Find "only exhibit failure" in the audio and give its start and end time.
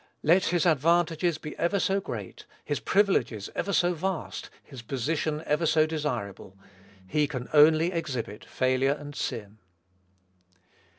7.53-8.93